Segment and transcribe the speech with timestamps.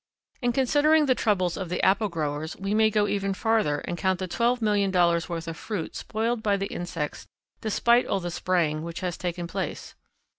[0.41, 4.17] In considering the troubles of the apple growers we may go even farther and count
[4.17, 7.27] the twelve million dollars' worth of fruit spoiled by the insects
[7.61, 9.93] despite all the spraying which has taken place.